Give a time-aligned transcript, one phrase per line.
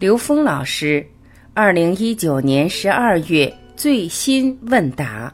[0.00, 1.06] 刘峰老师，
[1.54, 5.32] 二零一九年十二月最新问答。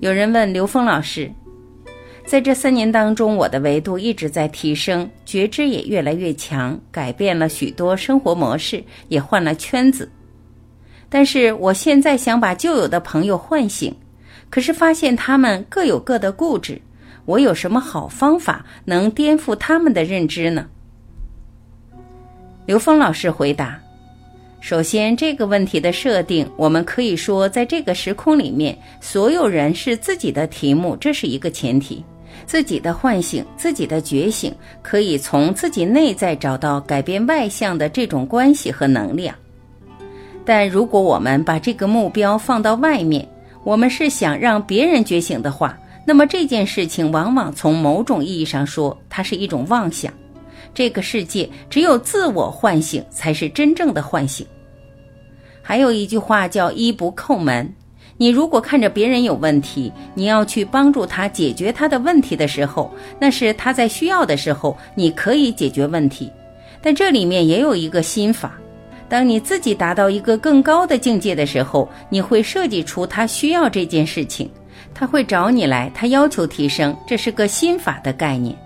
[0.00, 1.30] 有人问刘峰老师，
[2.26, 10.10] 在这三年当中，我的维度一直在提升，觉知也越来越强，改变了许多生活模式，也换了圈子。
[11.08, 13.94] 但是我现在想把旧有的朋友唤醒。
[14.54, 16.80] 可是发现他们各有各的固执，
[17.24, 20.64] 我有什么好方法能颠覆他们的认知呢？
[22.64, 23.76] 刘峰老师回答：
[24.60, 32.04] 首先，这个问题的设定，我们可以说，在这个时空里面，所有人是自己的题目，这是一个前提。
[32.46, 39.34] 自己的唤醒，自己的觉醒，可以从自己内在找到改变外向的这种关系和能量。
[40.44, 43.28] 但如果我们把这个目标放到外面，
[43.64, 50.12] 我们是想让别人觉醒的话，那么这件事情往往从某种意义上说，它是一种妄想。
[50.74, 54.46] 这个世界只有自我唤醒才是真正的唤醒。
[55.62, 57.72] 还有一句话叫“一不叩门”。
[58.16, 66.30] 你如果看着别人有问题，你要去帮助他解决他的问题的时候，那是他在需要的时候，你可以解决问题。
[66.82, 68.58] 但这里面也有一个心法。
[69.14, 74.50] 当你自己达到一个更高的境界的时候，你会设计出他需要这件事情，
[74.92, 78.56] 他会找你来，他要求提升，这是个心法的概念。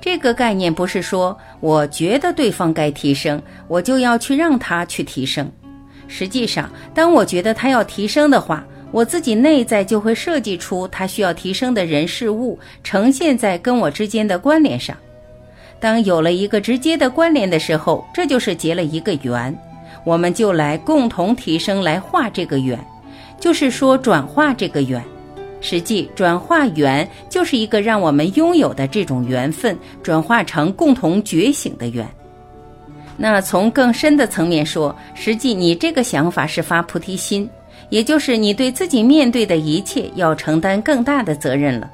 [0.00, 5.48] 这个概念不是说我觉得对方该提升，我就要去让他去提升。
[6.08, 14.96] 实际上，当我觉得他要提升的话，我自己内在就会设计出他需要提升的人事物，呈现在跟我之间的关联上。
[15.80, 19.56] 当有了一个直接的关联的时候，这就是结了一个缘，
[20.04, 22.78] 我们就来共同提升，来化这个缘，
[23.40, 25.02] 就是说转化这个缘。
[25.62, 32.06] 实际转化缘就是一个让我们拥有的这种缘分，转化成共同觉醒的缘。
[33.16, 37.46] 那从更深的层面说，实际你这个想法是发菩提心，
[37.90, 41.90] 也就是你对自己面对的一切要承担更大的责任了。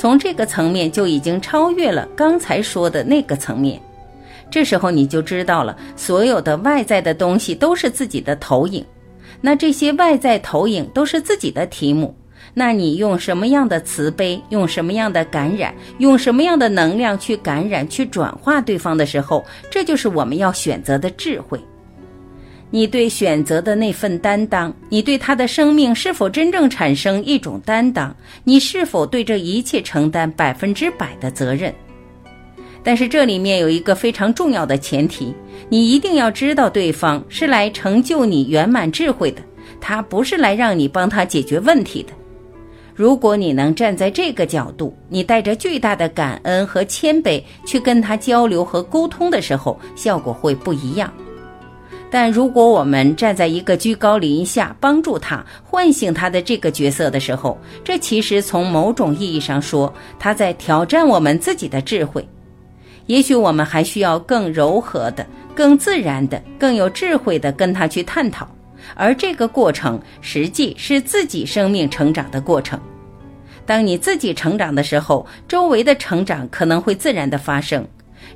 [0.00, 3.78] 从这个层面就已经超越了刚才说的那个层面，
[4.50, 8.82] 这时候你就知道了，所有的外在的东西都是自己的投影，
[9.42, 12.16] 那这些外在投影都是自己的题目，
[12.54, 21.60] 那你用什么样的慈悲，用什么样的感染，用什么样的能量去感染、去转化对方的时候，这就是我们要选择的智慧。
[22.70, 28.14] 你对选择的那份担当，你对他的生命是否真正产生一种担当？
[28.44, 31.74] 你是否对这一切承担百分之百的责任？
[32.82, 35.34] 但是这里面有一个非常重要的前提，
[35.68, 39.42] 你一定要知道对方是来成就你圆满智慧的，
[39.80, 42.12] 他不是来让你帮他解决问题的。
[42.94, 51.12] 如果你能站在这个角度，你带着巨大的感恩和谦卑去跟他交流和沟通的时候，效果会不一样。
[52.10, 62.26] 但如果我们站在一个居高临下帮助他唤醒他的这个角色的时候，这其实从某种意义上说，他在挑战我们自己的智慧。
[63.06, 68.48] 也许我们还需要更柔和的、更自然的、更有智慧的跟他去探讨，
[68.94, 72.78] 而这个过程实际是自己生命成长的过程。
[73.66, 77.86] 当你自己成长的时候，周围的成长可能会自然的发生。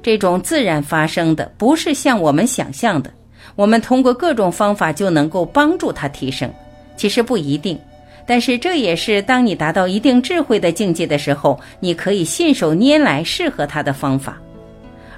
[0.02, 3.12] 这种自然发生的，不是像我们想象的。
[3.56, 6.50] 我们通过各种方法就能够帮助他提升，
[6.96, 7.78] 其实不一定，
[8.26, 14.36] 但是这也是当你达到一定智慧的境界的时候，你可以信手拈来适合他的方法，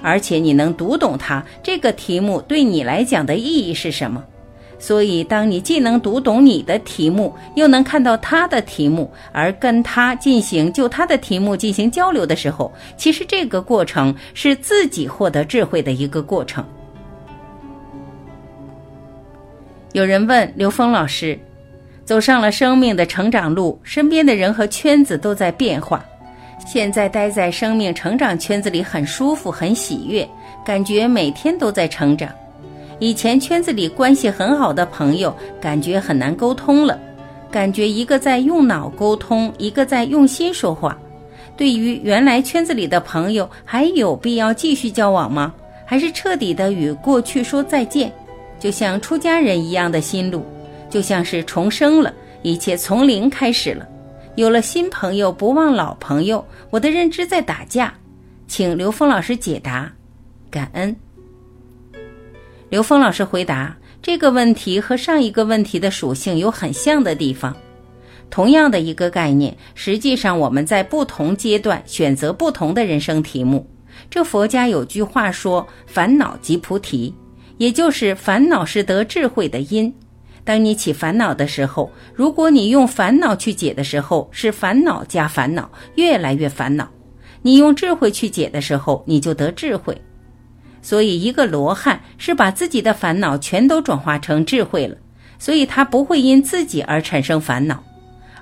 [0.01, 4.23] 而且你能读懂他这个题目对你来讲的意义是什么。
[4.79, 16.63] 所以，当你既能读懂你的题目，又能看到他的题目，而跟他进行就他的题目进行交流的时候，其实这个过程是自己获得智慧的一个过程。
[19.97, 21.35] 有人问刘峰老师
[22.05, 26.05] ：“走上了生命的成长路，身边的人和圈子都在变化。
[26.67, 30.29] 现在待在生命成长圈子里很舒服，很喜悦，
[30.63, 32.29] 感觉每天都在成长。
[32.99, 36.99] 以前圈子里关系很好的朋友，感觉很难沟通了，
[37.49, 40.95] 感觉一个在用脑沟通，一个在用心说话。
[41.57, 45.51] 对于原来圈子里的朋友，还有必要继续交往吗？
[45.87, 48.13] 还是彻底的与过去说再见？”
[48.59, 50.45] 就像出家人一样的心路，
[50.89, 53.87] 就像是重生了，一切从零开始了。
[54.35, 56.45] 有了新朋友，不忘老朋友。
[56.69, 57.93] 我的认知在打架，
[58.47, 59.91] 请刘峰老师解答，
[60.51, 60.95] 感恩。
[62.69, 67.55] 刘峰老师回答这个问题和上一个问题的属性有很像的地方。
[68.29, 73.65] 同样的一个概念，实际上我们在不同阶段选择不同的人生题目。
[74.09, 77.13] 这佛家有句话说：“烦恼即菩提”，
[77.57, 79.93] 也就是烦恼是得智慧的因。
[80.43, 86.85] 当你起烦恼的时候，如果你用烦恼去解的时候，是烦恼加烦恼，越来越烦恼；
[87.41, 89.99] 你用智慧去解的时候，你就得智慧。
[90.81, 94.95] 所以，一个罗汉是把自己的烦恼全都转化成智慧了，
[95.37, 97.75] 所以他不会因自己而产生烦恼；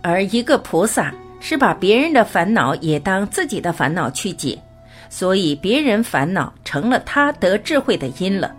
[0.04, 4.62] 而一个菩萨是把别人的烦恼也当自己的烦恼去解，
[5.10, 8.56] 所以别人烦恼成了他得智慧的因了，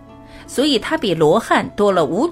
[0.47, 2.27] 所以他比罗汉多了五。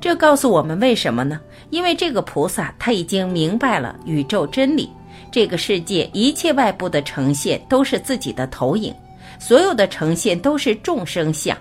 [0.00, 1.40] 这告诉我们为什么呢？
[1.70, 4.90] 因为这个菩萨他已经明白了宇宙真理，
[5.32, 8.94] 这个世界一切外部的呈现都是自己的投影，
[9.38, 11.56] 所有的呈现都是众生相，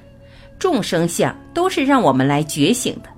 [0.60, 3.10] 众生相都是让我们来觉醒的。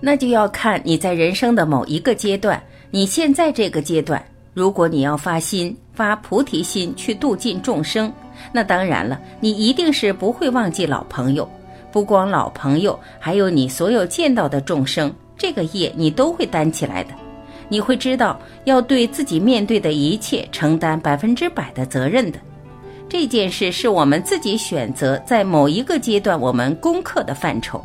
[0.00, 8.10] 那就要看你在人生的某一个阶段，你现在这个阶段，如果你要发心发菩提心去度尽众生，
[8.52, 11.48] 那当然了，你一定是不会忘记老朋友。
[11.92, 17.10] 不光老朋友，还有你所有见到的众生，这个业你都会担起来的。
[17.68, 22.38] 你会知道要对自己面对的一切承担百分之百的责任的。
[23.08, 27.84] 这件事是我们自己选择在某一个阶段我们攻克的范畴。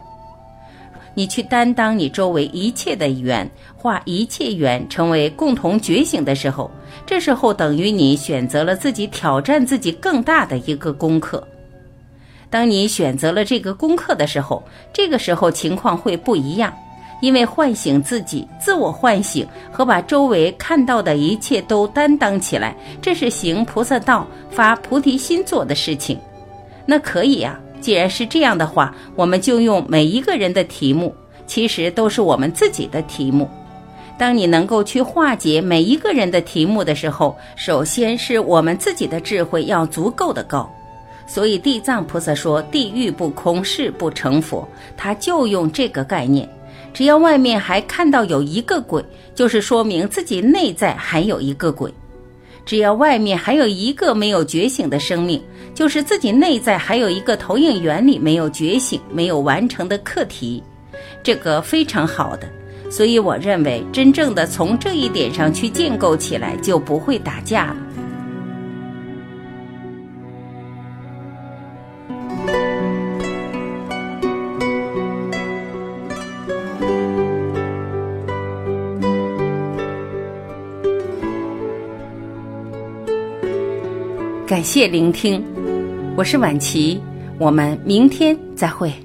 [1.16, 6.70] 你去担当你周围一切的缘，化一切缘成为共同觉醒的时候，
[7.06, 11.46] 这时候等于你选择了自己挑战自己更大的一个功课。
[12.50, 14.64] 当你选择了这个功课的时候，
[14.94, 16.74] 这个时候情况会不一样，
[17.22, 26.20] 因为唤醒自己、自我唤醒和把周围看到的一切都担当起来，这是行菩萨道、发菩提心做的事情。
[26.86, 31.14] 那可以呀，既然是这样的话，我们就用每一个人的题目，
[31.46, 33.48] 其实都是我们自己的题目。
[34.18, 40.68] 当你能够去化解每一个人的题目的时候，首先是我们自己的智慧要足够的高。
[41.28, 44.68] 所以地藏菩萨说：“地狱不空，誓不成佛。”
[44.98, 46.50] 他就用这个概念，
[46.92, 49.06] 只要外面还看到有一个鬼，
[49.36, 51.92] 就是说明自己内在还有一个鬼；
[52.66, 55.40] 只要外面还有一个没有觉醒的生命，
[55.76, 60.64] 就是自己内在还有一个投影原理没有觉醒、没有完成的课题。
[61.22, 62.48] 这个非常好的，
[62.90, 67.76] 所以我认为，真正的从这一点上去建构起来，就不会打架了。
[84.48, 85.44] 感谢聆听，
[86.18, 87.02] 我是婉琪，
[87.38, 89.05] 我们明天再会。